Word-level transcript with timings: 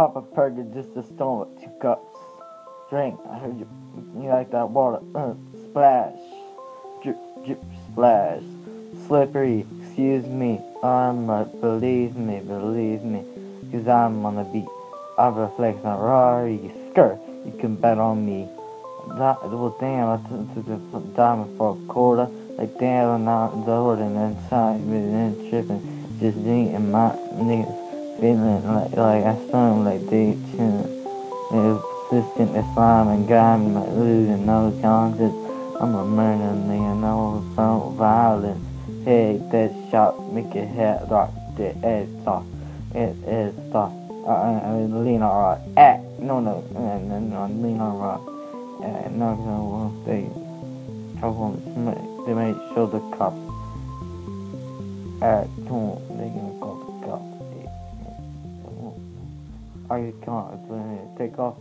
Pop 0.00 0.16
a 0.16 0.22
burger 0.22 0.64
just 0.72 0.96
a 0.96 1.02
stone 1.02 1.40
with 1.40 1.60
two 1.60 1.70
cups. 1.78 2.16
Drink. 2.88 3.20
I 3.28 3.38
heard 3.38 3.58
you. 3.58 3.68
You 4.18 4.30
like 4.30 4.50
that 4.50 4.70
water? 4.70 5.04
Uh, 5.14 5.34
splash. 5.62 6.16
Drip, 7.02 7.18
drip, 7.44 7.62
splash. 7.92 8.42
Slippery. 9.06 9.66
Excuse 9.82 10.24
me. 10.24 10.58
I'm 10.82 11.28
uh, 11.28 11.44
believe 11.44 12.16
me, 12.16 12.40
believe 12.40 13.02
me. 13.02 13.22
Cause 13.70 13.86
I'm 13.86 14.24
on 14.24 14.36
the 14.36 14.44
beat. 14.44 14.64
I 15.18 15.28
reflect 15.28 15.84
on 15.84 16.00
Rari. 16.00 16.72
Skirt. 16.92 17.20
You 17.44 17.52
can 17.60 17.76
bet 17.76 17.98
on 17.98 18.24
me. 18.24 18.48
That, 19.18 19.42
well, 19.50 19.76
damn, 19.78 20.08
I 20.08 20.16
took, 20.30 20.54
took 20.54 20.92
the 20.92 21.00
diamond 21.14 21.58
for 21.58 21.76
a 21.76 21.86
quarter. 21.92 22.26
Like, 22.56 22.78
damn, 22.78 23.06
I'm 23.06 23.24
not 23.26 23.66
the 23.66 23.72
holding 23.72 24.16
inside, 24.16 24.78
but 24.78 24.92
then 24.92 25.50
tripping. 25.50 26.16
Just 26.18 26.38
eating 26.38 26.90
my 26.90 27.10
niggas 27.34 27.89
feeling 28.20 28.62
like, 28.66 28.92
like 28.92 29.24
I 29.24 29.34
stung 29.48 29.84
like 29.84 30.04
they 30.06 30.36
chin. 30.52 30.84
It's 31.52 31.82
persistent, 32.10 32.54
it's 32.54 32.74
slime 32.74 33.08
and 33.08 33.26
grimy, 33.26 33.72
like 33.72 33.88
losing 33.88 34.44
no 34.44 34.76
conscience. 34.82 35.34
I'm 35.80 35.94
a 35.94 36.04
murder 36.04 36.54
nigga, 36.68 37.00
no 37.00 37.42
phone 37.56 37.96
violence. 37.96 38.64
Hey, 39.04 39.40
that 39.50 39.72
shot, 39.90 40.32
make 40.32 40.54
your 40.54 40.66
head 40.66 41.10
rock, 41.10 41.32
the 41.56 41.74
edge 41.84 42.08
soft. 42.22 42.46
It 42.94 43.16
is 43.26 43.54
soft. 43.72 43.94
I, 44.28 44.60
I 44.62 44.72
lean 44.82 45.22
on 45.22 45.36
rock. 45.42 45.60
Act. 45.78 46.04
No, 46.20 46.40
no, 46.40 46.62
no, 46.74 46.98
no, 46.98 47.18
no, 47.18 47.46
lean 47.46 47.80
on 47.80 47.98
rock. 47.98 48.20
Uh, 48.84 49.08
no, 49.08 49.34
no, 49.34 50.02
they, 50.04 50.28
I 51.22 51.26
want 51.26 51.64
they 52.26 52.34
may 52.34 52.52
show 52.74 52.86
the 52.86 53.00
cops. 53.16 53.40
Act, 55.22 55.48
don't, 55.66 56.09
I 59.90 60.12
can't, 60.24 60.70
uh, 60.70 61.18
take 61.18 61.38
off. 61.38 61.56